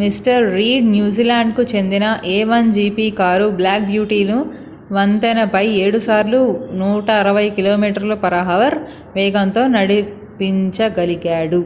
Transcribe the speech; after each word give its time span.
mister 0.00 0.44
Reid 0.52 0.86
న్యూజిలాండ్‌కు 0.90 1.62
చెందిన 1.72 2.04
a1gp 2.30 2.98
car 3.18 3.48
black 3.58 3.82
beautyను 3.88 4.38
వంతెనపై 4.90 5.62
7 5.82 6.00
సార్లు 6.06 6.40
160km/h 6.80 8.78
వేగంతో 9.16 9.64
నడిపించగలిగాడు 9.76 11.62